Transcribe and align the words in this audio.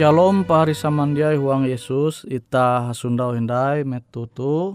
Shalom 0.00 0.48
pahari 0.48 0.72
samandiai 0.72 1.36
huang 1.36 1.68
Yesus 1.68 2.24
ita 2.24 2.88
hasundau 2.88 3.36
hindai 3.36 3.84
metutu 3.84 4.72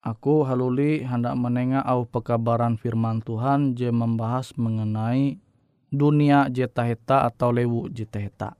Aku 0.00 0.40
haluli 0.48 1.04
hendak 1.04 1.36
menengah 1.36 1.84
au 1.84 2.08
pekabaran 2.08 2.80
firman 2.80 3.20
Tuhan 3.20 3.76
je 3.76 3.92
membahas 3.92 4.56
mengenai 4.56 5.36
dunia 5.92 6.48
jetaheta 6.48 7.28
atau 7.28 7.52
lewu 7.52 7.92
jetaheta. 7.92 8.56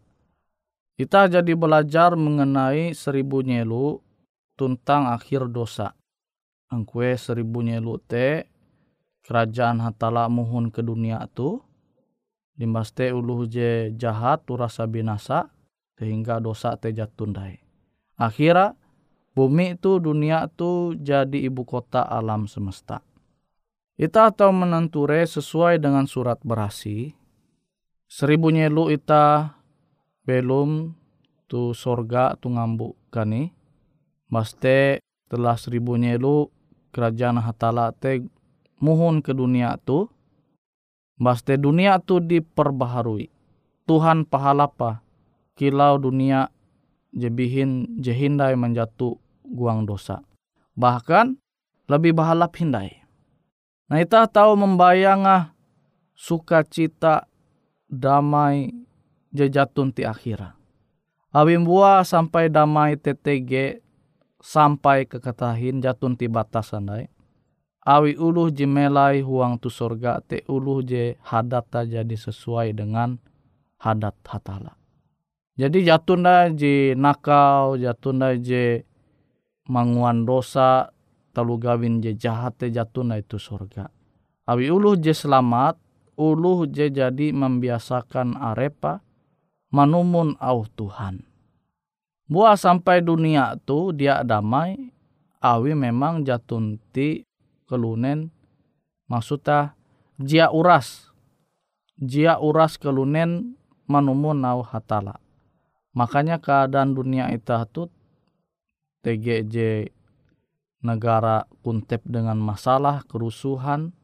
Kita 1.01 1.25
jadi 1.33 1.57
belajar 1.57 2.21
mengenai 2.21 2.93
seribu 2.93 3.41
nyelu 3.41 3.97
tentang 4.61 5.09
akhir 5.09 5.49
dosa. 5.49 5.97
Angkue 6.69 7.17
seribu 7.17 7.65
nyelu 7.65 7.97
te 7.97 8.45
kerajaan 9.25 9.81
hatala 9.81 10.29
muhun 10.29 10.69
ke 10.69 10.85
dunia 10.85 11.25
tu. 11.33 11.65
Limbas 12.61 12.93
te 12.93 13.09
uluh 13.09 13.49
je 13.49 13.89
jahat 13.97 14.45
tu 14.45 14.53
rasa 14.53 14.85
binasa 14.85 15.49
sehingga 15.97 16.37
dosa 16.45 16.77
te 16.77 16.93
jatundai. 16.93 17.57
Akhirnya 18.21 18.77
bumi 19.33 19.81
itu 19.81 19.97
dunia 19.97 20.45
itu 20.45 20.93
jadi 21.01 21.49
ibu 21.49 21.65
kota 21.65 22.05
alam 22.05 22.45
semesta. 22.45 23.01
Ita 23.97 24.29
tahu 24.29 24.53
menenture 24.53 25.25
sesuai 25.25 25.81
dengan 25.81 26.05
surat 26.05 26.37
berasi. 26.45 27.17
Seribu 28.05 28.53
nyelu 28.53 28.93
ita 28.93 29.57
belum 30.29 30.93
tu 31.49 31.73
sorga 31.73 32.37
tu 32.37 32.53
ngambu 32.53 32.93
kani. 33.09 33.57
Maste 34.29 35.01
telah 35.33 35.57
seribu 35.57 35.97
nyelu 35.97 36.53
kerajaan 36.93 37.41
hatala 37.41 37.97
te 37.97 38.21
muhun 38.85 39.25
ke 39.25 39.33
dunia 39.33 39.81
tu. 39.81 40.13
Maste 41.21 41.61
dunia 41.61 42.01
tu 42.01 42.17
diperbaharui. 42.17 43.29
Tuhan 43.85 44.25
pahalapa 44.25 45.05
kilau 45.53 46.01
dunia 46.01 46.49
jebihin 47.13 48.01
jehindai 48.01 48.57
menjatuh 48.57 49.21
guang 49.45 49.85
dosa. 49.85 50.25
Bahkan 50.81 51.37
lebih 51.93 52.17
bahalap 52.17 52.57
hindai. 52.57 53.05
Nah 53.93 54.01
kita 54.01 54.33
tahu 54.33 54.57
membayang 54.57 55.29
ah 55.29 55.53
sukacita 56.17 57.29
damai 57.85 58.73
jejatun 59.35 59.93
ti 59.93 60.09
akhira. 60.09 60.57
Awim 61.37 61.69
buah 61.69 62.01
sampai 62.07 62.49
damai 62.49 62.97
TTG 62.97 63.83
sampai 64.41 65.05
ke 65.05 65.21
ketahin 65.21 65.85
jatun 65.85 66.17
ti 66.17 66.33
batas 66.33 66.73
andai. 66.73 67.13
Awi 67.81 68.13
uluh 68.21 68.53
jimelai 68.53 69.25
huang 69.25 69.57
tu 69.57 69.73
surga 69.73 70.21
te 70.21 70.45
uluh 70.53 70.85
je 70.85 71.17
hadat 71.25 71.73
jadi 71.89 72.13
sesuai 72.13 72.77
dengan 72.77 73.17
hadat 73.81 74.21
hatala. 74.21 74.77
Jadi 75.57 75.89
jatun 75.89 76.29
je 76.61 76.93
nakau, 76.93 77.81
jatun 77.81 78.21
je 78.45 78.85
manguan 79.73 80.29
dosa 80.29 80.93
talu 81.33 81.57
gawin 81.57 82.05
je 82.05 82.13
jahat 82.13 82.61
te 82.61 82.69
jatuna 82.69 83.17
itu 83.17 83.41
surga. 83.41 83.89
Awi 84.45 84.69
uluh 84.69 85.01
je 85.01 85.17
selamat, 85.17 85.81
uluh 86.21 86.69
je 86.69 86.93
jadi 86.93 87.33
membiasakan 87.33 88.37
arepa, 88.37 89.01
manumun 89.73 90.37
au 90.37 90.69
Tuhan. 90.69 91.25
Buah 92.29 92.61
sampai 92.61 93.01
dunia 93.01 93.57
tu 93.65 93.97
dia 93.97 94.21
damai, 94.21 94.93
awi 95.41 95.73
memang 95.73 96.29
jatun 96.29 96.77
ti 96.93 97.25
kelunen, 97.71 98.35
maksudnya 99.07 99.79
jia 100.19 100.51
uras, 100.51 101.15
jia 101.95 102.43
uras 102.43 102.75
kelunen 102.83 103.55
manumun 103.87 104.43
au 104.43 104.67
hatala. 104.67 105.23
Makanya 105.95 106.43
keadaan 106.43 106.99
dunia 106.99 107.31
itu 107.31 107.55
tuh 107.71 107.91
TGJ 109.07 109.87
negara 110.83 111.47
kuntep 111.63 112.03
dengan 112.07 112.39
masalah 112.43 113.07
kerusuhan 113.07 113.95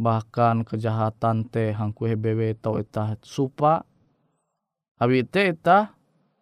bahkan 0.00 0.66
kejahatan 0.66 1.46
teh 1.46 1.70
hangku 1.70 2.08
hebewe 2.10 2.56
tau 2.58 2.80
itah 2.80 3.14
supa. 3.22 3.86
Abi 4.98 5.26
te 5.26 5.54
itah 5.54 5.94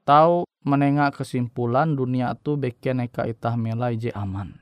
tahu 0.05 0.45
menengah 0.65 1.13
kesimpulan 1.13 1.97
dunia 1.97 2.37
tu 2.37 2.61
beken 2.61 3.09
eka 3.09 3.25
itah 3.25 3.57
melai 3.57 3.97
je 3.97 4.13
aman 4.13 4.60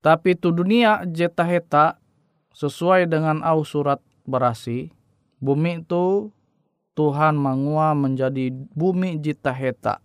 tapi 0.00 0.36
tu 0.36 0.52
dunia 0.52 1.04
je 1.08 1.28
taheta 1.28 2.00
sesuai 2.56 3.08
dengan 3.08 3.44
au 3.44 3.64
surat 3.64 4.00
berasi 4.28 4.92
bumi 5.40 5.84
tu 5.84 6.32
Tuhan 6.98 7.38
mangua 7.38 7.96
menjadi 7.96 8.52
bumi 8.52 9.16
jita 9.22 9.54
heta 9.54 10.04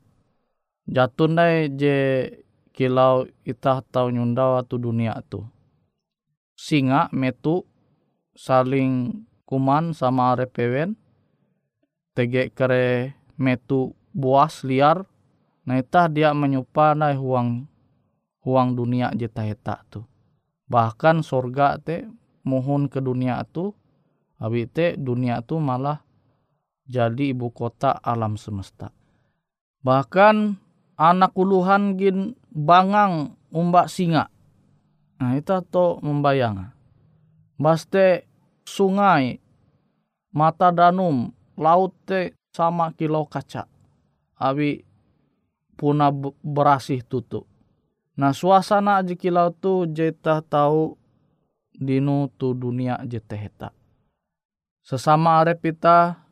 jatun 0.86 1.36
dai 1.36 1.68
je 1.74 2.30
kilau 2.76 3.26
itah 3.48 3.80
tau 3.88 4.12
nyundau 4.12 4.60
tu 4.68 4.76
dunia 4.76 5.16
tu. 5.32 5.48
Singa 6.56 7.08
metu 7.16 7.64
saling 8.36 9.24
kuman 9.48 9.96
sama 9.96 10.36
repewen 10.36 10.96
tege 12.16 12.52
kere 12.52 13.16
metu 13.36 13.96
buas 14.16 14.64
liar 14.64 15.04
nah 15.68 15.80
itah 15.80 16.08
dia 16.08 16.32
menyupa 16.32 16.96
nai 16.96 17.16
huang 17.16 17.68
huang 18.46 18.78
dunia 18.78 19.10
jeta 19.18 19.42
heta 19.42 19.82
tu. 19.90 20.06
Bahkan 20.70 21.26
sorga 21.26 21.82
te 21.82 22.06
mohon 22.46 22.86
ke 22.86 23.02
dunia 23.02 23.42
tu 23.50 23.74
abi 24.38 24.70
te 24.70 24.94
dunia 24.96 25.42
tu 25.42 25.58
malah 25.58 26.06
jadi 26.86 27.34
ibu 27.34 27.50
kota 27.50 27.98
alam 27.98 28.38
semesta. 28.38 28.94
Bahkan 29.82 30.58
anak 30.98 31.34
uluhan 31.34 31.98
gin 31.98 32.38
bangang 32.54 33.34
umbak 33.50 33.90
singa. 33.90 34.30
Nah 35.18 35.34
itu 35.34 35.58
to 35.74 35.98
membayang. 36.06 36.70
Baste 37.56 38.28
sungai, 38.68 39.40
mata 40.36 40.70
danum, 40.76 41.32
laut 41.56 41.96
te 42.04 42.36
sama 42.52 42.92
kilau 42.94 43.26
kaca. 43.26 43.66
Abi 44.36 44.84
puna 45.80 46.12
berasih 46.44 47.00
tutu. 47.08 47.48
Nah 48.16 48.32
suasana 48.32 49.04
aja 49.04 49.12
kilau 49.16 49.52
tu 49.52 49.84
jeta 49.92 50.40
tahu 50.40 50.96
dinu 51.76 52.32
tu 52.40 52.56
dunia 52.56 53.00
jeta 53.04 53.36
heta. 53.36 53.70
Sesama 54.86 55.44
arep 55.44 55.60
kita 55.60 56.24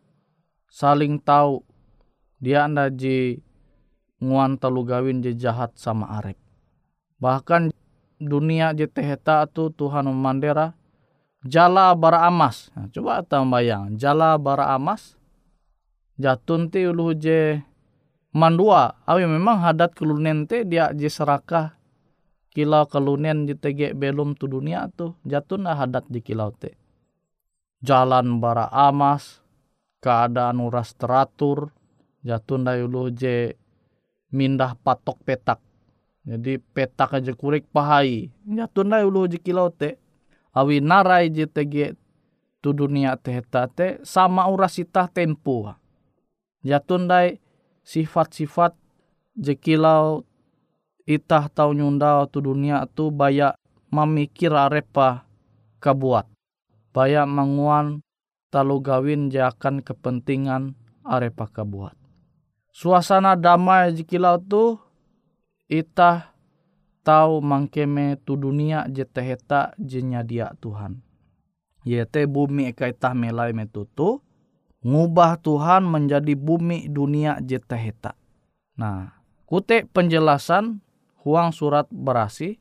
saling 0.72 1.20
tahu 1.20 1.60
dia 2.40 2.64
anda 2.66 2.88
ji 2.88 3.44
nguan 4.24 4.56
telu 4.56 4.88
gawin 4.88 5.20
je 5.20 5.36
jahat 5.36 5.76
sama 5.76 6.08
arek. 6.24 6.40
Bahkan 7.20 7.76
dunia 8.24 8.72
je 8.72 8.88
teheta 8.88 9.44
tu 9.52 9.68
Tuhan 9.76 10.08
memandera 10.08 10.72
jala 11.44 11.92
bara 11.92 12.24
amas. 12.24 12.72
Nah, 12.72 12.88
coba 12.96 13.20
kita 13.24 13.44
bayang 13.44 14.00
jala 14.00 14.40
bara 14.40 14.72
amas 14.72 15.20
jatun 16.16 16.72
ti 16.72 16.88
ulu 16.88 17.12
je 17.18 17.60
mandua. 18.32 18.96
Awi 19.04 19.28
memang 19.28 19.60
hadat 19.60 19.92
kelunen 19.98 20.48
te 20.48 20.64
dia 20.64 20.94
je 20.96 21.12
serakah 21.12 21.76
kilau 22.54 22.86
kelunen 22.86 23.50
je 23.50 23.58
tege 23.58 23.98
belum 23.98 24.38
tu 24.38 24.46
dunia 24.46 24.86
tu 24.94 25.18
jatun 25.26 25.66
hadat 25.66 26.06
di 26.08 26.22
kilau 26.22 26.54
te. 26.54 26.78
Jalan 27.84 28.40
bara 28.40 28.70
amas, 28.72 29.44
keadaan 30.00 30.62
uras 30.62 30.96
teratur, 30.96 31.74
jatun 32.24 32.64
dah 32.64 32.78
ulu 32.80 33.12
je 33.12 33.58
mindah 34.32 34.78
patok 34.80 35.20
petak. 35.26 35.60
Jadi 36.24 36.56
petak 36.56 37.20
aja 37.20 37.36
kurik 37.36 37.68
pahai. 37.68 38.32
Jatun 38.48 38.96
dai 38.96 39.04
ulu 39.04 39.28
je 39.28 39.42
kilau 39.42 39.68
te. 39.68 40.00
Awi 40.56 40.80
narai 40.80 41.34
je 41.34 41.50
tege 41.50 41.98
tu 42.64 42.72
dunia 42.72 43.20
te 43.20 43.36
te 43.76 43.88
sama 44.08 44.48
urasita 44.48 45.12
tempo. 45.12 45.76
Jatun 46.64 47.12
dai 47.12 47.44
sifat-sifat 47.84 48.72
je 49.36 49.54
kilau 49.60 50.24
itah 51.04 51.52
tau 51.52 51.76
nyundau 51.76 52.28
tu 52.32 52.40
dunia 52.40 52.88
tu 52.92 53.10
bayak 53.12 53.60
memikir 53.90 54.52
arepa 54.52 55.28
kabuat. 55.84 56.30
Bayak 56.94 57.26
manguan 57.26 58.06
talu 58.54 58.80
gawin 58.80 59.34
je 59.34 59.42
akan 59.42 59.82
kepentingan 59.82 60.78
arepa 61.04 61.50
kabuat 61.50 61.98
suasana 62.74 63.38
damai 63.38 63.94
jikilau 63.94 64.42
tu 64.42 64.82
itah 65.70 66.34
tahu 67.06 67.40
mangkeme 67.40 68.18
tu 68.26 68.34
dunia 68.34 68.90
je 68.90 69.06
teheta 69.06 69.78
jenya 69.78 70.26
dia 70.26 70.52
Tuhan. 70.58 71.00
Yete 71.86 72.26
bumi 72.26 72.74
eka 72.74 72.90
itah 72.90 73.14
melai 73.14 73.54
metutu 73.54 74.26
ngubah 74.84 75.40
Tuhan 75.40 75.86
menjadi 75.86 76.34
bumi 76.34 76.90
dunia 76.90 77.40
je 77.44 77.62
teheta. 77.62 78.18
Nah, 78.80 79.22
kute 79.46 79.86
penjelasan 79.94 80.82
huang 81.24 81.56
surat 81.56 81.88
berasi 81.90 82.60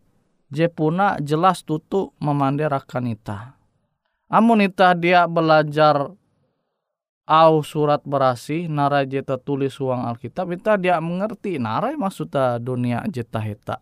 je 0.49 0.67
puna 0.71 1.19
jelas 1.19 1.67
tutu 1.67 2.15
memanderakan 2.23 3.11
ita. 3.11 3.59
Amun 4.33 4.65
ita 4.65 4.97
dia 4.97 5.29
belajar 5.29 6.15
au 7.27 7.63
surat 7.63 8.03
berasi 8.03 8.67
narai 8.67 9.07
jeta 9.07 9.39
tulis 9.39 9.79
uang 9.79 10.05
Alkitab 10.11 10.51
kita 10.51 10.75
dia 10.77 10.99
mengerti 10.99 11.57
narai 11.57 11.95
maksudnya 11.95 12.59
dunia 12.59 13.07
jeta 13.07 13.39
heta 13.39 13.79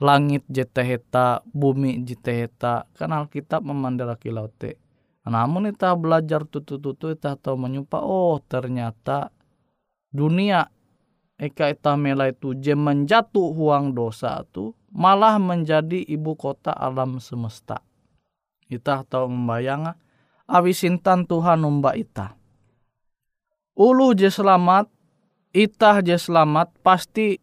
langit 0.00 0.42
jeta 0.50 0.82
heta 0.82 1.44
bumi 1.52 2.02
jeta 2.02 2.32
heta 2.32 2.74
kan 2.96 3.12
Alkitab 3.12 3.62
memandara 3.62 4.16
kilaute 4.18 4.80
namun 5.24 5.70
kita 5.72 5.94
belajar 5.96 6.44
tutu-tutu 6.44 7.14
kita 7.14 7.36
tahu 7.36 7.56
menyupa 7.56 8.00
oh 8.02 8.40
ternyata 8.42 9.30
dunia 10.10 10.68
eka 11.44 11.68
ita 11.68 12.00
mela 12.00 12.32
itu 12.32 12.56
je 12.56 12.72
menjatuh 12.72 13.52
uang 13.52 13.92
dosa 13.92 14.40
tu 14.48 14.72
malah 14.88 15.36
menjadi 15.36 16.00
ibu 16.08 16.32
kota 16.34 16.72
alam 16.72 17.20
semesta 17.20 17.84
kita 18.72 19.04
tahu 19.04 19.28
membayang 19.28 19.92
awisintan 20.48 21.28
Tuhan 21.28 21.60
numba 21.60 21.92
ita 21.92 22.40
ulu 23.74 24.14
je 24.14 24.30
selamat, 24.30 24.86
itah 25.50 25.98
je 26.00 26.16
selamat, 26.16 26.70
pasti 26.80 27.42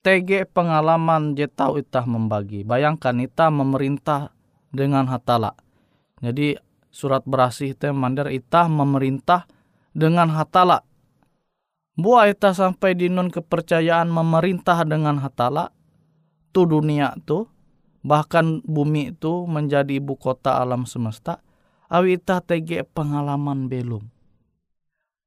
tege 0.00 0.48
pengalaman 0.48 1.36
je 1.36 1.46
tahu 1.46 1.80
itah 1.84 2.08
membagi. 2.08 2.64
Bayangkan 2.64 3.20
itah 3.22 3.52
memerintah 3.52 4.32
dengan 4.72 5.06
hatala. 5.06 5.54
Jadi 6.24 6.56
surat 6.88 7.22
berasih 7.24 7.76
itu 7.76 7.92
mandar 7.92 8.32
itah 8.32 8.66
memerintah 8.66 9.46
dengan 9.92 10.32
hatala. 10.32 10.82
Buah 11.96 12.32
itah 12.32 12.56
sampai 12.56 12.96
di 12.96 13.12
nun 13.12 13.28
kepercayaan 13.28 14.08
memerintah 14.08 14.84
dengan 14.88 15.20
hatala. 15.20 15.72
Tu 16.52 16.64
dunia 16.68 17.16
tu, 17.24 17.48
bahkan 18.04 18.60
bumi 18.64 19.16
itu 19.16 19.44
menjadi 19.48 20.00
ibu 20.00 20.16
kota 20.16 20.60
alam 20.60 20.84
semesta. 20.88 21.40
Awi 21.92 22.16
itah 22.16 22.40
tege 22.40 22.84
pengalaman 22.88 23.68
belum 23.68 24.08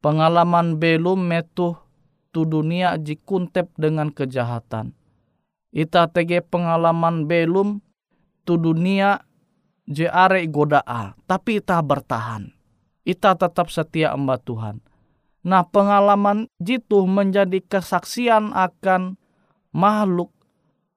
Pengalaman 0.05 0.77
belum 0.77 1.17
metuh 1.17 1.81
tu 2.29 2.45
dunia 2.45 2.93
jikuntep 3.01 3.73
dengan 3.73 4.13
kejahatan. 4.13 4.93
Ita 5.73 6.13
tege 6.13 6.45
pengalaman 6.45 7.25
belum 7.25 7.81
tu 8.45 8.61
dunia 8.61 9.25
je 9.89 10.05
are 10.05 10.45
godaa, 10.45 11.17
tapi 11.25 11.57
ita 11.57 11.81
bertahan. 11.81 12.53
Ita 13.01 13.33
tetap 13.33 13.73
setia 13.73 14.13
amba 14.13 14.37
Tuhan. 14.37 14.77
Nah 15.45 15.61
pengalaman 15.69 16.49
jitu 16.57 17.05
menjadi 17.05 17.61
kesaksian 17.61 18.49
akan 18.51 19.21
makhluk 19.69 20.33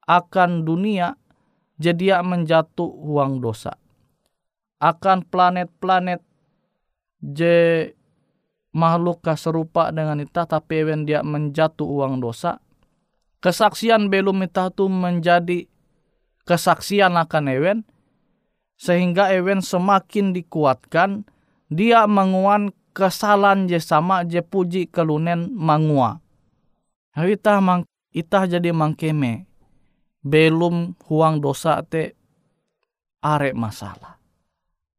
akan 0.09 0.65
dunia 0.65 1.21
jadi 1.77 2.25
menjatuh 2.25 2.89
uang 2.89 3.45
dosa. 3.45 3.77
Akan 4.81 5.27
planet-planet 5.29 6.25
je 7.21 7.93
makhluk 8.73 9.21
serupa 9.37 9.91
dengan 9.93 10.23
ita 10.23 10.49
tapi 10.49 10.87
ewen 10.87 11.05
dia 11.05 11.21
menjatuh 11.27 11.85
uang 11.85 12.23
dosa 12.23 12.63
kesaksian 13.39 14.11
belum 14.11 14.47
ita 14.47 14.71
tu 14.75 14.91
menjadi 14.91 15.67
kesaksian 16.47 17.15
akan 17.15 17.45
ewen 17.51 17.79
sehingga 18.79 19.31
ewen 19.35 19.63
semakin 19.63 20.35
dikuatkan 20.35 21.27
dia 21.71 22.07
menguan 22.07 22.71
kesalahan 22.99 23.71
je 23.71 23.79
sama 23.79 24.27
je 24.27 24.43
puji 24.43 24.91
kelunen 24.91 25.55
mangua. 25.55 26.19
Ita 27.15 27.63
mang 27.63 27.87
ita 28.11 28.51
jadi 28.51 28.75
mangkeme. 28.75 29.47
Belum 30.27 30.99
huang 31.07 31.39
dosa 31.39 31.79
te 31.87 32.19
arek 33.23 33.55
masalah. 33.55 34.19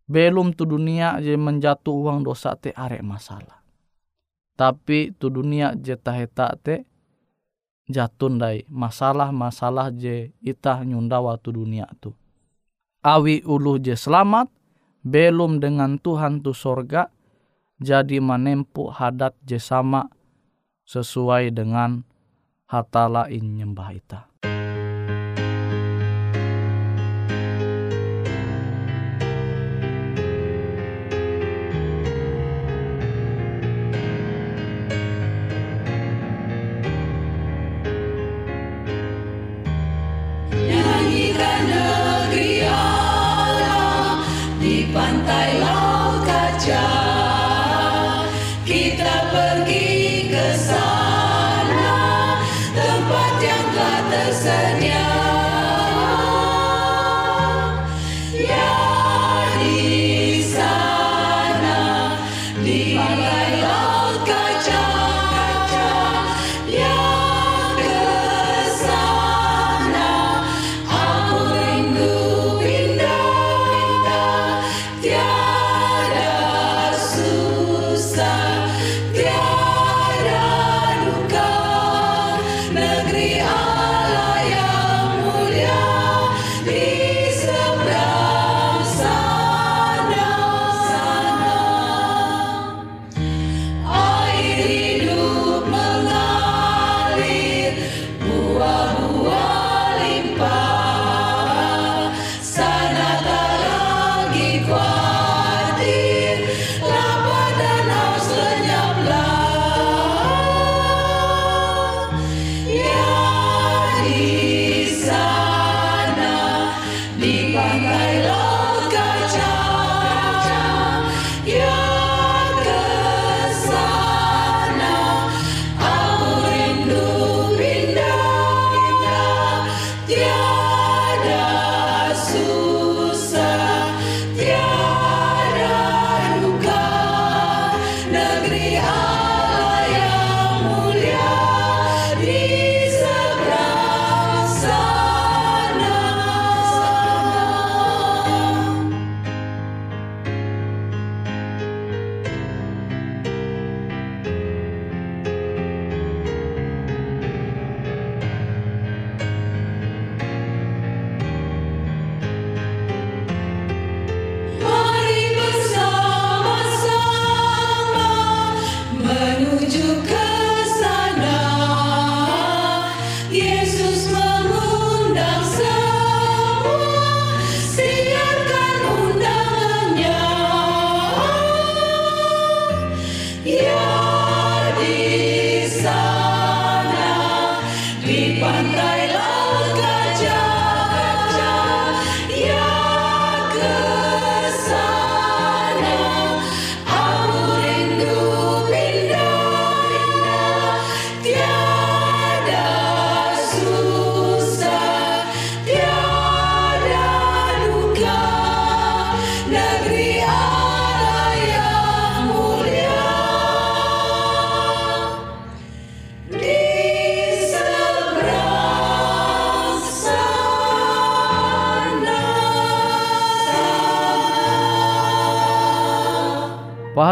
Belum 0.07 0.55
tu 0.55 0.63
dunia 0.63 1.19
je 1.19 1.35
menjatuh 1.35 1.91
uang 1.91 2.23
dosa 2.23 2.55
te 2.55 2.71
arek 2.71 3.03
masalah. 3.03 3.59
Tapi 4.55 5.11
tu 5.19 5.27
dunia 5.27 5.75
je 5.75 5.99
taheta 5.99 6.55
te 6.55 6.87
jatun 7.91 8.39
dai. 8.39 8.63
Masalah-masalah 8.71 9.91
je 9.91 10.31
itah 10.39 10.87
nyundawa 10.87 11.35
tu 11.43 11.51
dunia 11.51 11.85
tu. 11.99 12.15
Awi 12.99 13.43
ulu 13.47 13.79
je 13.79 13.95
selamat, 13.95 14.51
belum 15.07 15.63
dengan 15.63 15.95
Tuhan 15.95 16.43
tu 16.43 16.51
sorga, 16.51 17.07
jadi 17.79 18.19
menempuh 18.19 18.91
hadat 18.91 19.35
je 19.47 19.55
sama 19.55 20.11
sesuai 20.83 21.55
dengan 21.55 22.03
hatala 22.67 23.31
in 23.31 23.55
nyembah 23.55 23.89
itah. 23.95 24.29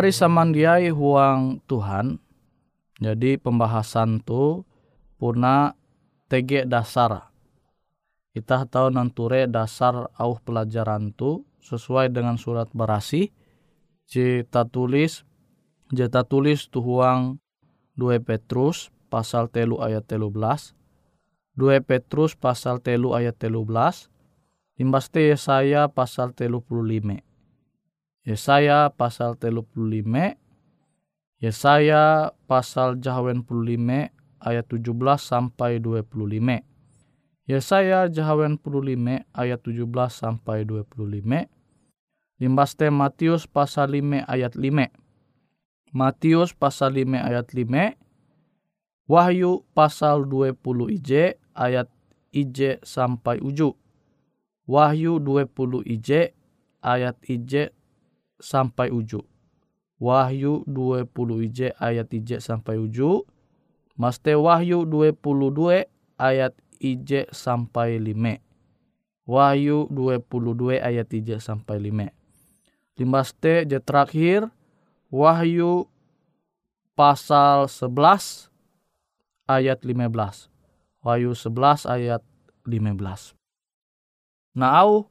Pahari 0.08 0.24
samandiai 0.24 0.88
huang 0.88 1.60
Tuhan. 1.68 2.16
Jadi 3.04 3.36
pembahasan 3.36 4.24
tu 4.24 4.64
puna 5.20 5.76
tege 6.32 6.64
dasar. 6.64 7.28
Kita 8.32 8.64
tahu 8.72 8.88
nanture 8.96 9.52
dasar 9.52 10.08
au 10.16 10.40
pelajaran 10.40 11.12
tu 11.12 11.44
sesuai 11.60 12.16
dengan 12.16 12.40
surat 12.40 12.72
berasi. 12.72 13.36
Kita 14.08 14.64
tulis 14.72 15.28
Jeta 15.92 16.24
tulis 16.24 16.72
tu 16.72 16.80
huang 16.80 17.44
2 18.00 18.24
Petrus 18.24 18.88
pasal 19.12 19.52
telu 19.52 19.84
ayat 19.84 20.08
telu 20.08 20.32
belas. 20.32 20.72
2 21.60 21.84
Petrus 21.84 22.32
pasal 22.32 22.80
telu 22.80 23.12
ayat 23.12 23.36
telu 23.36 23.68
belas. 23.68 24.08
Imbaste 24.80 25.36
Yesaya 25.36 25.92
pasal 25.92 26.32
telu 26.32 26.64
puluh 26.64 26.96
lima. 26.96 27.27
Yesaya 28.28 28.92
pasal 28.92 29.40
telu 29.40 29.64
lima. 29.80 30.36
Yesaya 31.40 32.36
pasal 32.44 33.00
jahawen 33.00 33.40
puluh 33.40 33.80
lima 33.80 34.12
ayat 34.44 34.68
17 34.68 34.92
sampai 35.16 35.80
25. 35.80 36.60
Yesaya 37.48 38.12
jahawen 38.12 38.60
puluh 38.60 38.84
lima 38.84 39.24
ayat 39.32 39.64
17 39.64 39.88
sampai 40.12 40.68
25. 40.68 41.48
Limbaste 42.38 42.92
Matius 42.92 43.48
pasal 43.48 43.96
5 43.96 44.28
ayat 44.28 44.54
5. 44.60 44.92
Matius 45.96 46.52
pasal 46.52 47.00
5 47.00 47.18
ayat 47.24 47.48
5. 47.48 47.96
Wahyu 49.08 49.64
pasal 49.72 50.28
20 50.28 51.00
IJ 51.00 51.40
ayat 51.56 51.88
IJ 52.36 52.84
sampai 52.84 53.40
uju. 53.40 53.72
Wahyu 54.68 55.16
20 55.24 55.88
IJ 55.88 56.36
ayat 56.84 57.16
IJ 57.24 57.72
sampai 58.38 58.94
uju. 58.94 59.22
Wahyu 59.98 60.62
20 60.70 61.10
IJ 61.50 61.74
ayat 61.82 62.14
IJ 62.14 62.38
sampai 62.42 62.78
uju. 62.78 63.26
Maste 63.98 64.38
Wahyu 64.38 64.86
22 64.86 65.90
ayat 66.22 66.54
IJ 66.78 67.34
sampai 67.34 67.98
5. 67.98 68.42
Wahyu 69.26 69.90
22 69.90 70.78
ayat 70.78 71.10
IJ 71.10 71.42
sampai 71.42 71.82
5. 71.82 72.14
Limbaste 72.98 73.66
je 73.66 73.78
terakhir 73.82 74.50
Wahyu 75.10 75.90
pasal 76.94 77.66
11 77.66 78.54
ayat 79.50 79.82
15. 79.82 80.50
Wahyu 81.02 81.32
11 81.34 81.90
ayat 81.90 82.22
15. 82.70 83.34
Nah, 84.58 85.06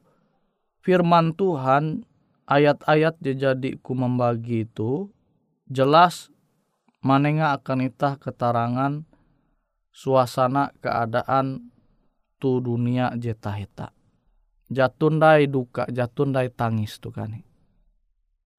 firman 0.83 1.35
Tuhan 1.35 2.03
ayat-ayat 2.47 3.19
jadi 3.19 3.75
ku 3.83 3.91
membagi 3.93 4.63
itu 4.63 5.11
jelas 5.67 6.31
manenga 7.03 7.53
akan 7.59 7.91
itah 7.91 8.15
keterangan 8.15 9.03
suasana 9.91 10.71
keadaan 10.79 11.69
tu 12.39 12.63
dunia 12.63 13.13
jetaheta. 13.17 13.91
Jatundai 14.67 15.47
duka, 15.47 15.87
jatundai 15.87 16.51
tangis 16.51 16.99
tu 16.99 17.11
kan. 17.11 17.31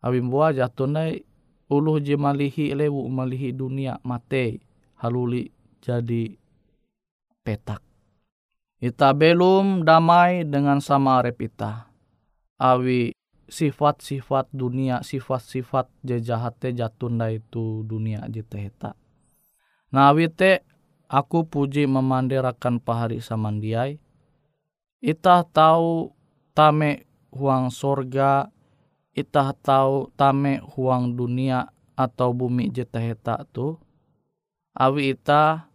Awimboa 0.01 0.57
jatundai 0.57 1.21
uluh 1.69 2.01
je 2.01 2.17
malihi 2.17 2.73
lewu 2.73 3.05
malihi 3.13 3.53
dunia 3.53 4.01
mate 4.03 4.63
haluli 4.99 5.53
jadi 5.85 6.33
petak. 7.45 7.85
Ita 8.79 9.11
belum 9.11 9.83
damai 9.83 10.47
dengan 10.47 10.79
sama 10.79 11.19
arep 11.19 11.51
ita. 11.51 11.91
Awi 12.59 13.18
sifat-sifat 13.49 14.53
dunia, 14.53 15.01
sifat-sifat 15.01 15.89
je 16.05 16.21
jahate 16.21 16.77
jatunda 16.77 17.33
itu 17.33 17.83
dunia 17.89 18.25
jiteheta. 18.29 18.95
Nah 19.93 20.13
awi 20.13 20.29
te 20.29 20.63
aku 21.09 21.49
puji 21.49 21.89
memandirakan 21.89 22.79
pahari 22.79 23.25
samandiai. 23.25 23.97
Ita 25.01 25.47
tahu 25.49 26.13
tame 26.53 27.09
huang 27.33 27.73
sorga 27.73 28.51
itah 29.19 29.51
tahu 29.51 30.15
tame 30.15 30.63
huang 30.63 31.19
dunia 31.19 31.71
atau 31.99 32.31
bumi 32.31 32.71
jetaheta 32.71 33.43
tu 33.51 33.75
awi 34.79 35.19
ita 35.19 35.67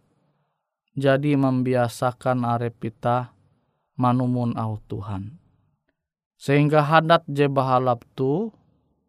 jadi 0.96 1.36
membiasakan 1.36 2.48
arep 2.48 2.88
ita 2.88 3.36
manumun 4.00 4.56
au 4.56 4.80
Tuhan 4.88 5.36
sehingga 6.44 6.84
hadat 6.84 7.24
je 7.32 7.48
bahalap 7.48 8.04
tu 8.12 8.52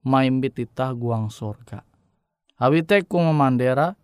maimbit 0.07 0.55
ita 0.55 0.95
guang 0.95 1.27
sorga 1.27 1.83
awi 2.55 2.87
te 2.87 3.03
ku 3.03 3.19
memandera 3.19 3.99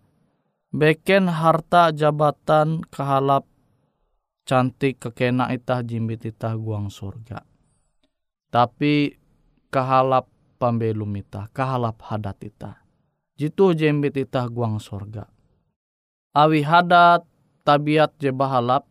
beken 0.75 1.31
harta 1.31 1.95
jabatan 1.95 2.83
kehalap 2.91 3.47
cantik 4.43 4.99
kekena 4.99 5.47
itah 5.55 5.79
jimbit 5.79 6.27
itah 6.27 6.59
guang 6.59 6.91
sorga 6.91 7.47
tapi 8.51 9.15
kahalap 9.71 10.27
pambelum 10.59 11.09
ita, 11.15 11.47
kahalap 11.55 12.03
hadat 12.05 12.37
ita. 12.45 12.71
Jitu 13.39 13.73
jembit 13.73 14.13
ita 14.19 14.45
guang 14.45 14.77
sorga. 14.77 15.25
Awi 16.37 16.61
hadat 16.61 17.25
tabiat 17.65 18.13
je 18.21 18.29
bahalap, 18.29 18.85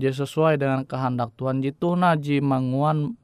je 0.00 0.10
sesuai 0.10 0.58
dengan 0.58 0.82
kehendak 0.82 1.36
Tuhan. 1.38 1.62
Jitu 1.62 1.94
naji 1.94 2.42
manguan 2.42 3.14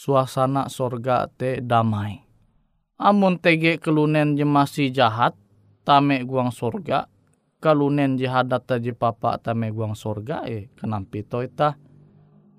suasana 0.00 0.62
sorga 0.72 1.28
te 1.38 1.60
damai. 1.60 2.24
Amun 2.96 3.36
tege 3.36 3.76
kelunen 3.76 4.36
je 4.36 4.44
masih 4.48 4.88
jahat, 4.88 5.36
tame 5.84 6.24
guang 6.24 6.48
sorga. 6.48 7.08
Kalunen 7.60 8.16
je 8.16 8.24
hadat 8.24 8.64
taji 8.64 8.96
papa 8.96 9.36
tame 9.36 9.68
guang 9.68 9.92
sorga, 9.92 10.48
eh 10.48 10.72
kenampi 10.80 11.20
to 11.20 11.44
ita 11.44 11.76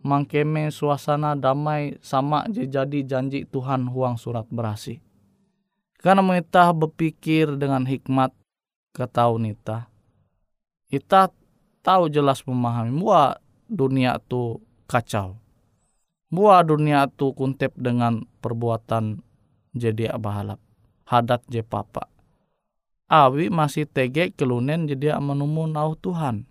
mangkeme 0.02 0.70
suasana 0.74 1.38
damai 1.38 1.98
sama 2.02 2.46
je 2.50 2.66
jadi 2.66 3.06
janji 3.06 3.46
Tuhan 3.46 3.90
huang 3.90 4.18
surat 4.18 4.46
berasi. 4.50 5.02
Karena 6.02 6.26
kita 6.42 6.74
berpikir 6.74 7.62
dengan 7.62 7.86
hikmat 7.86 8.34
ketau 8.94 9.38
nita. 9.38 9.86
Kita 10.90 11.30
tahu 11.86 12.10
jelas 12.10 12.42
memahami 12.46 12.90
bahwa 12.98 13.38
dunia 13.70 14.18
tu 14.18 14.58
kacau. 14.90 15.41
Bahwa 16.32 16.64
dunia 16.64 17.12
tu 17.12 17.36
kuntep 17.36 17.76
dengan 17.76 18.24
perbuatan 18.40 19.20
jadi 19.76 20.16
abahalap. 20.16 20.58
Hadat 21.04 21.44
je 21.52 21.60
papa. 21.60 22.08
Awi 23.12 23.52
masih 23.52 23.84
tege 23.84 24.32
kelunen 24.32 24.88
jadi 24.88 25.20
menemu 25.20 25.68
nau 25.68 26.00
Tuhan 26.00 26.48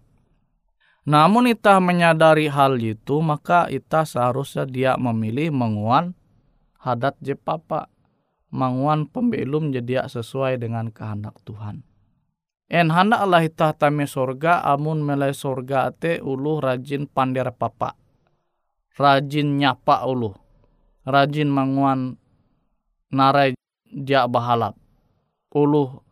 namun 1.09 1.49
kita 1.49 1.81
menyadari 1.81 2.53
hal 2.53 2.77
itu, 2.77 3.25
maka 3.25 3.67
kita 3.73 4.05
seharusnya 4.05 4.69
dia 4.69 4.93
memilih 5.01 5.49
menguan 5.49 6.13
hadat 6.77 7.17
je 7.25 7.33
papa. 7.37 7.89
Menguan 8.51 9.07
pembelum 9.07 9.71
jadi 9.71 10.11
sesuai 10.11 10.59
dengan 10.59 10.91
kehendak 10.91 11.39
Tuhan. 11.47 11.87
En 12.67 12.91
Allah 12.91 13.47
ita 13.47 13.71
tame 13.75 14.11
sorga, 14.11 14.63
amun 14.67 15.07
melai 15.07 15.31
sorga 15.35 15.95
te 15.95 16.19
ulu 16.19 16.59
rajin 16.59 17.07
pandir 17.07 17.47
papa. 17.55 17.95
Rajin 19.01 19.57
nyapa 19.57 20.05
ulu. 20.05 20.37
Rajin 21.09 21.49
menguan 21.49 22.21
narai 23.09 23.57
dia 23.89 24.29
bahalap. 24.29 24.77
Ulu 25.57 26.05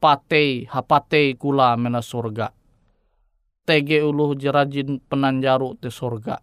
patei, 0.00 0.64
hapatei 0.64 1.36
kula 1.36 1.76
mena 1.76 2.00
sorga 2.00 2.56
tege 3.70 4.02
uluh 4.02 4.34
je 4.34 4.50
rajin 4.50 4.98
penanjaru 4.98 5.78
te 5.78 5.94
sorga. 5.94 6.42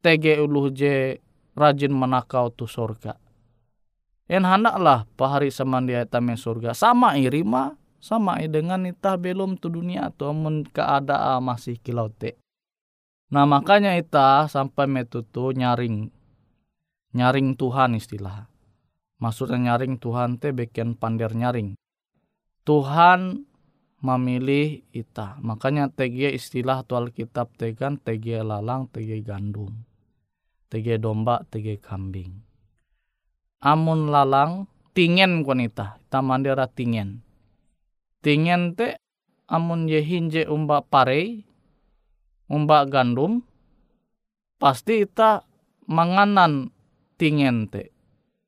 Tege 0.00 0.40
uluh 0.40 0.72
je 0.72 1.20
rajin 1.52 1.92
menakau 1.92 2.48
tu 2.48 2.64
sorga. 2.64 3.20
En 4.32 4.48
handaklah 4.48 5.04
pahari 5.20 5.52
samandia 5.52 6.08
tame 6.08 6.40
sorga. 6.40 6.72
Sama 6.72 7.20
irima 7.20 7.76
sama 8.00 8.40
dengan 8.48 8.88
ita 8.88 9.20
belum 9.20 9.60
tu 9.60 9.68
dunia 9.68 10.08
atau 10.08 10.32
mun 10.32 10.64
keadaan 10.64 11.44
masih 11.44 11.76
kilau 11.78 12.08
te. 12.08 12.41
Nah 13.32 13.48
makanya 13.48 13.96
ita 13.96 14.44
sampai 14.44 14.84
metutu 14.84 15.56
nyaring 15.56 16.12
nyaring 17.16 17.56
Tuhan 17.56 17.96
istilah. 17.96 18.48
Maksudnya 19.22 19.72
nyaring 19.72 19.96
Tuhan 19.96 20.36
te 20.36 20.52
bikin 20.52 20.98
pandir 20.98 21.32
nyaring. 21.32 21.78
Tuhan 22.68 23.46
memilih 24.02 24.82
ita. 24.90 25.38
Makanya 25.38 25.88
TG 25.88 26.34
istilah 26.34 26.82
tu 26.82 26.98
Alkitab 26.98 27.54
tegan 27.54 28.02
TG 28.02 28.42
lalang, 28.42 28.90
TG 28.90 29.22
gandum. 29.22 29.86
TG 30.68 30.98
domba, 30.98 31.46
TG 31.46 31.78
kambing. 31.78 32.42
Amun 33.62 34.10
lalang 34.10 34.66
tingen 34.90 35.46
konita, 35.46 36.02
ita 36.02 36.18
mandira 36.18 36.66
tingen. 36.66 37.22
Tingen 38.18 38.74
te 38.74 38.98
amun 39.46 39.86
ye 39.86 40.02
hinje 40.02 40.50
umba 40.50 40.82
parei, 40.82 41.46
umba 42.52 42.84
gandum, 42.84 43.40
pasti 44.60 45.08
ita 45.08 45.48
manganan 45.88 46.68
tingen 47.16 47.72
te. 47.72 47.88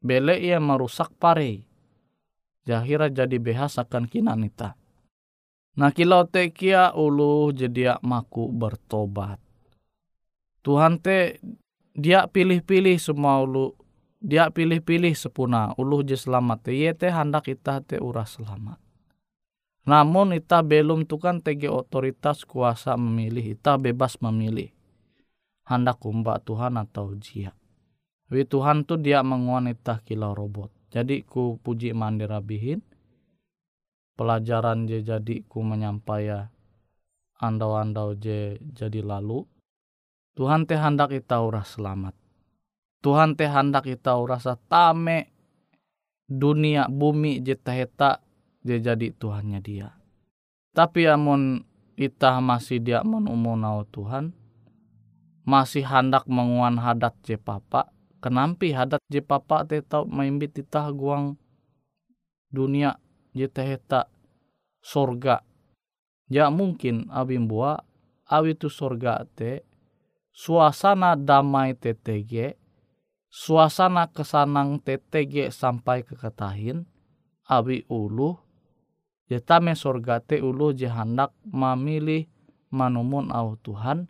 Bele 0.04 0.36
ia 0.36 0.60
merusak 0.60 1.16
parei. 1.16 1.64
Jahira 2.68 3.08
jadi 3.08 3.40
behas 3.40 3.80
akan 3.80 4.04
kinan 4.04 4.44
ita 4.44 4.76
Nah 5.74 5.90
kilau 5.90 6.22
te 6.30 6.54
kia 6.54 6.94
ulu 6.94 7.50
jadi 7.50 7.98
maku 7.98 8.54
bertobat. 8.54 9.42
Tuhan 10.62 11.02
te 11.02 11.42
dia 11.98 12.30
pilih-pilih 12.30 12.94
semua 13.02 13.42
ulu 13.42 13.74
dia 14.22 14.48
pilih-pilih 14.54 15.12
sepuna 15.18 15.74
ulu 15.74 16.06
je 16.06 16.14
selamat 16.14 16.70
te 16.70 16.72
ye 16.78 16.94
te 16.94 17.10
hendak 17.10 17.50
kita 17.50 17.82
te 17.82 17.98
urah 17.98 18.24
selamat. 18.24 18.83
Namun 19.84 20.32
ita 20.32 20.64
belum 20.64 21.04
tukan 21.04 21.44
tege 21.44 21.68
otoritas 21.68 22.48
kuasa 22.48 22.96
memilih, 22.96 23.56
ita 23.56 23.76
bebas 23.76 24.16
memilih. 24.24 24.72
Hendak 25.68 26.00
kumba 26.00 26.40
Tuhan 26.40 26.80
atau 26.80 27.12
jia. 27.16 27.52
Wi 28.32 28.48
Tuhan 28.48 28.88
tu 28.88 28.96
dia 28.96 29.20
menguan 29.20 29.68
ita 29.68 30.00
kilau 30.04 30.32
robot. 30.32 30.72
Jadi 30.88 31.24
ku 31.28 31.60
puji 31.60 31.92
mandirabihin 31.92 32.80
pelajaran 34.14 34.86
je 34.86 35.02
jadi 35.02 35.42
ku 35.50 35.60
menyampaikan 35.60 36.48
andau-andau 37.42 38.14
je 38.14 38.56
jadi 38.62 39.02
lalu 39.02 39.42
Tuhan 40.38 40.66
teh 40.66 40.78
hendak 40.78 41.14
kita 41.14 41.42
urah 41.42 41.66
selamat 41.66 42.14
Tuhan 43.02 43.36
teh 43.36 43.50
hendak 43.50 43.84
kita 43.84 44.16
rasa 44.24 44.56
tame 44.70 45.34
dunia 46.24 46.88
bumi 46.88 47.42
je 47.44 47.58
taheta 47.58 48.23
je 48.64 48.81
jadi 48.81 49.12
Tuhannya 49.14 49.61
dia 49.62 49.94
tapi 50.74 51.07
amun 51.07 51.62
kita 51.94 52.42
masih 52.42 52.83
dia 52.83 53.07
menumunau 53.07 53.87
Tuhan 53.92 54.35
masih 55.44 55.87
hendak 55.87 56.27
menguan 56.27 56.81
hadat 56.81 57.14
je 57.22 57.38
papa 57.38 57.92
kenampi 58.24 58.72
hadat 58.72 59.05
je 59.12 59.20
papa 59.20 59.62
teh 59.68 59.85
tau 59.85 60.09
maimbit 60.09 60.57
kita 60.57 60.88
guang 60.90 61.37
dunia 62.48 62.96
heta 63.35 64.07
sorga. 64.85 65.42
Ya 66.31 66.48
mungkin 66.48 67.11
abim 67.11 67.50
bua 67.50 67.83
awi 68.31 68.55
tu 68.57 68.70
sorga 68.70 69.27
te 69.37 69.66
suasana 70.33 71.18
damai 71.18 71.77
TTG, 71.77 72.57
suasana 73.29 74.09
kesanang 74.09 74.81
TTG 74.81 75.53
sampai 75.53 76.07
ke 76.07 76.16
ketahin, 76.16 76.88
awi 77.44 77.85
ulu, 79.24 79.32
jetame 79.32 79.72
sorga 79.72 80.20
te 80.20 80.40
ulu 80.40 80.76
jehandak 80.76 81.32
memilih 81.48 82.28
manumun 82.68 83.32
au 83.32 83.56
Tuhan, 83.56 84.08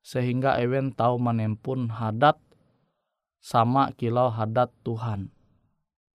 sehingga 0.00 0.56
ewen 0.60 0.92
tahu 0.96 1.20
menempun 1.20 1.92
hadat 1.92 2.40
sama 3.40 3.92
kilau 3.92 4.32
hadat 4.32 4.72
Tuhan. 4.84 5.30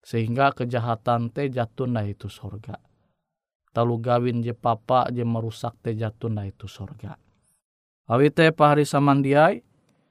Sehingga 0.03 0.51
kejahatan 0.51 1.31
teh 1.31 1.47
jatuh 1.47 1.87
nah 1.87 2.03
itu 2.03 2.27
sorga. 2.27 2.75
Talu 3.71 4.03
gawin 4.03 4.43
je 4.43 4.51
papa 4.51 5.07
je 5.07 5.23
merusak 5.23 5.79
teh 5.79 5.95
jatuh 5.95 6.27
nah 6.27 6.43
itu 6.43 6.67
sorga. 6.67 7.15
Awi 8.11 8.27
teh 8.27 8.51
pahari 8.51 8.83
samandiai 8.83 9.63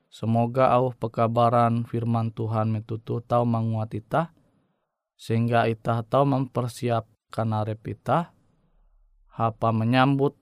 semoga 0.09 0.73
au 0.73 0.97
pekabaran 0.97 1.85
firman 1.85 2.33
Tuhan 2.33 2.73
metutu 2.73 3.21
tahu 3.21 3.45
menguat 3.45 3.93
ita 3.93 4.33
sehingga 5.13 5.69
ita 5.69 6.01
tahu 6.09 6.25
mempersiapkan 6.25 7.12
arep 7.33 7.81
ita 7.89 8.37
apa 9.33 9.69
menyambut 9.73 10.37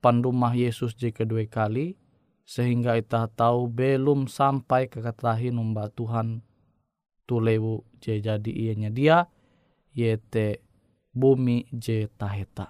pandumah 0.00 0.56
Yesus 0.56 0.96
je 0.96 1.12
kedua 1.12 1.44
kali 1.44 2.00
sehingga 2.44 2.96
ita 2.96 3.28
tahu 3.28 3.68
belum 3.68 4.28
sampai 4.28 4.88
ke 4.88 5.00
ketahin 5.00 5.56
umba 5.60 5.88
Tuhan 5.92 6.44
tulewu 7.24 7.84
je 8.00 8.20
jadi 8.20 8.52
ianya 8.52 8.92
dia 8.92 9.18
yete 9.96 10.60
bumi 11.14 11.68
je 11.72 12.10
taheta. 12.20 12.68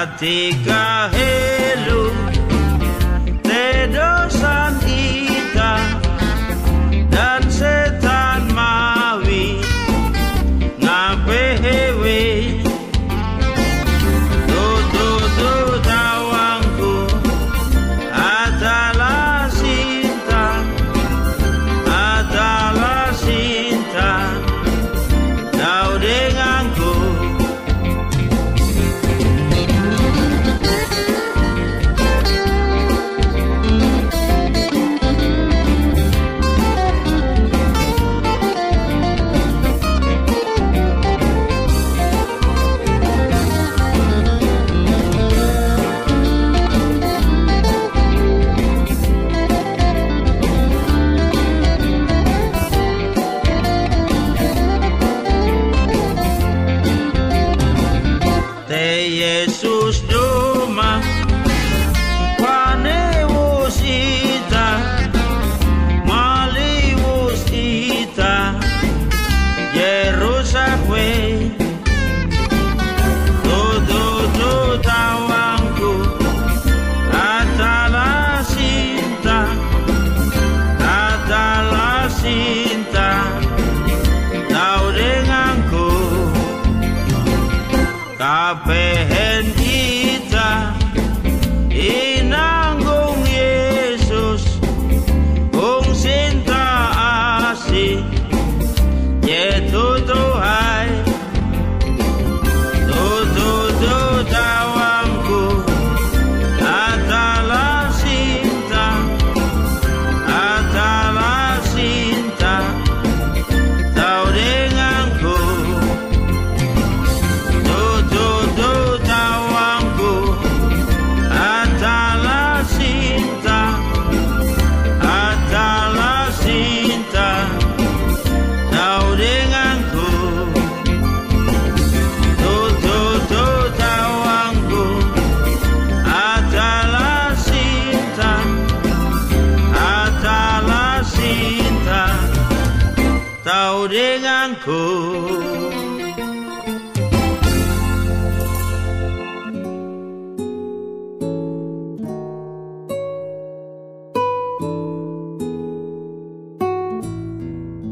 राधिका 0.00 0.84
है 1.14 1.39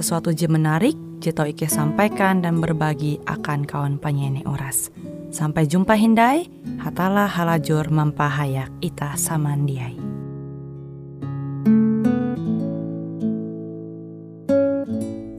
sesuatu 0.00 0.32
je 0.32 0.48
menarik, 0.48 0.96
je 1.20 1.28
tau 1.28 1.44
Ike 1.44 1.68
sampaikan 1.68 2.40
dan 2.40 2.64
berbagi 2.64 3.20
akan 3.28 3.68
kawan 3.68 4.00
penyanyi 4.00 4.48
Oras. 4.48 4.88
Sampai 5.28 5.68
jumpa 5.68 5.92
Hindai, 5.92 6.48
hatalah 6.80 7.28
halajur 7.28 7.92
mempahayak 7.92 8.72
ita 8.80 9.12
samandiai. 9.20 10.00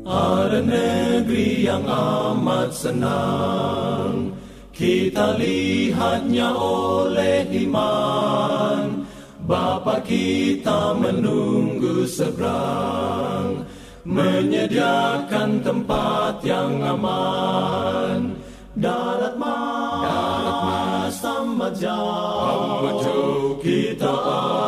Ada 0.06 0.60
negeri 0.62 1.64
yang 1.64 1.88
amat 1.88 2.76
senang 2.76 4.36
Kita 4.76 5.40
lihatnya 5.40 6.52
oleh 6.52 7.48
iman 7.64 9.08
Bapa 9.48 10.04
kita 10.04 10.92
menunggu 11.00 12.04
seberang 12.04 13.71
Menyediakan 14.02 15.62
tempat 15.62 16.42
yang 16.42 16.82
aman. 16.82 18.34
Darat 18.74 19.38
mas, 19.38 21.22
Darat 21.22 22.98
jauh. 23.06 23.62
Kita 23.62 24.14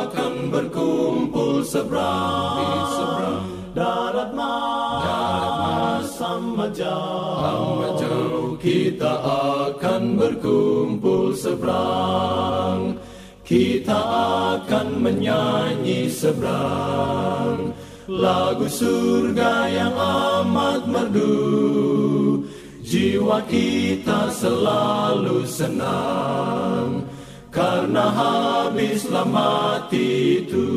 akan 0.05 0.53
berkumpul 0.53 1.65
seberang 1.65 3.41
Darat 3.73 4.29
mas, 4.37 6.13
Darat 6.13 6.69
jauh. 6.77 8.53
Kita 8.61 9.13
akan 9.73 10.15
berkumpul 10.15 11.33
seberang 11.33 12.95
Kita 13.43 13.99
akan 14.61 14.87
menyanyi 15.03 16.07
seberang 16.07 17.73
Lagu 18.03 18.67
surga 18.67 19.71
yang 19.71 19.95
amat 19.95 20.91
merdu. 20.91 22.43
Jiwa 22.83 23.41
kita 23.47 24.27
selalu 24.29 25.47
senang 25.47 27.07
Karena 27.47 28.11
habislah 28.11 29.23
mati 29.23 30.43
itu. 30.43 30.69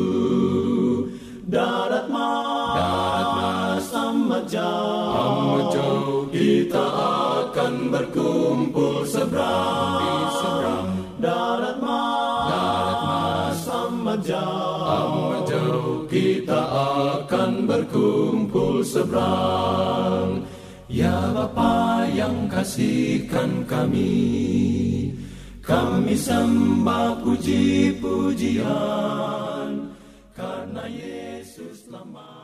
Darat 1.43 2.07
mas, 2.07 2.79
Darat 2.79 3.29
mas 3.35 3.87
amat 3.91 4.43
jauh, 4.47 6.31
Kita 6.31 6.85
akan 7.43 7.91
berkumpul 7.91 8.66
akan 17.27 17.67
berkumpul 17.67 18.87
seberang. 18.87 20.47
Ya 20.87 21.35
Bapa 21.35 22.07
yang 22.15 22.47
kasihkan 22.47 23.67
kami 23.67 25.11
Kami 25.59 26.15
sembah 26.15 27.19
puji-pujian. 27.19 28.71
Karena 30.31 30.87
Yesus 30.87 31.91
lama 31.91 32.36